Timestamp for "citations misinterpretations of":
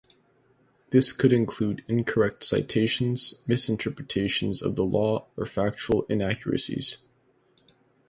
2.43-4.75